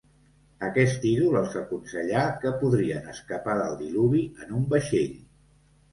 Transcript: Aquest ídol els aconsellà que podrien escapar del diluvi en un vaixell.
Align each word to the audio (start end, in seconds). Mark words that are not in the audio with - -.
Aquest 0.67 1.03
ídol 1.09 1.35
els 1.41 1.57
aconsellà 1.59 2.23
que 2.45 2.53
podrien 2.63 3.13
escapar 3.15 3.59
del 3.61 3.77
diluvi 3.83 4.23
en 4.47 4.57
un 4.63 4.67
vaixell. 4.73 5.15